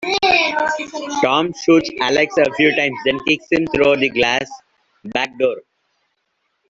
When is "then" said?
3.05-3.19